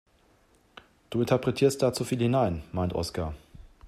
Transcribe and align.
Du 1.11 1.19
interpretierst 1.19 1.83
da 1.83 1.93
zu 1.93 2.03
viel 2.05 2.17
hinein, 2.17 2.63
meint 2.71 2.93
Oskar. 2.95 3.35